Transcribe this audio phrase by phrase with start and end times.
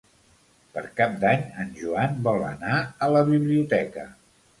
[0.77, 4.07] Per Cap d'Any en Joan vol anar a la biblioteca.